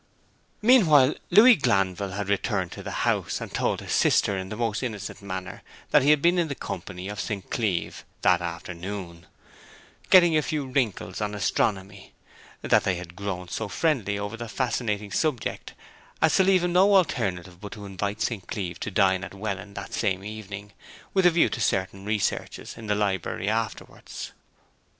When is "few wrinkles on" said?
10.41-11.35